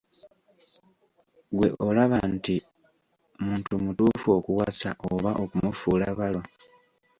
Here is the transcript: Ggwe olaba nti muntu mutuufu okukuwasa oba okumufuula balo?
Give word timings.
Ggwe 1.49 1.67
olaba 1.87 2.17
nti 2.35 2.55
muntu 3.45 3.71
mutuufu 3.83 4.27
okukuwasa 4.37 4.89
oba 5.11 5.31
okumufuula 5.43 6.07
balo? 6.19 6.41